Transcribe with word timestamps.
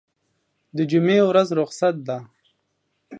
دجمعې 0.77 1.21
ورځ 1.29 1.47
رخصت 1.59 1.95
ده 2.07 2.17